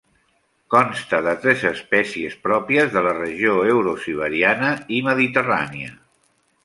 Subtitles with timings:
[0.75, 5.93] Consta de tres espècies pròpies de la regió eurosiberiana i mediterrània.